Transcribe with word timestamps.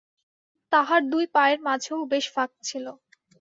তাঁদের 0.71 1.01
দুই 1.11 1.25
পায়ের 1.35 1.59
মাঝেও 1.67 1.99
বেশ 2.11 2.25
ফাঁক 2.33 2.51
ছিল। 2.63 2.85